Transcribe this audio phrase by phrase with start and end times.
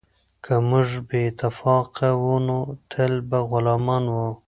[0.43, 2.57] که موږ بې اتفاقه وو نو
[2.91, 4.29] تل به غلامان وو.